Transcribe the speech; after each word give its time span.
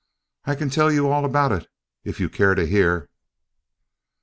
I 0.45 0.55
can 0.55 0.71
tell 0.71 0.91
you 0.91 1.07
all 1.09 1.25
about 1.25 1.51
it, 1.51 1.67
if 2.03 2.19
you 2.19 2.27
care 2.27 2.55
to 2.55 2.65
hear." 2.65 3.07